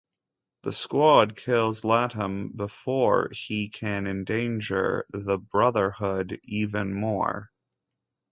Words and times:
The 0.63 0.73
squad 0.73 1.35
kills 1.35 1.83
Latham 1.83 2.53
before 2.55 3.29
he 3.35 3.69
can 3.69 4.07
endanger 4.07 5.05
the 5.11 5.37
Brotherhood 5.37 6.39
even 6.43 6.91
more. 6.95 7.51